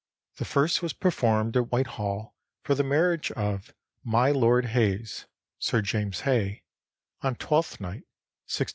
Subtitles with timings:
[0.37, 3.71] The first was performed at Whitehall for the marriage of
[4.03, 5.27] "my Lord Hayes"
[5.59, 6.63] (Sir James Hay),
[7.21, 8.05] on Twelfth Night,
[8.47, 8.65] 1606 7.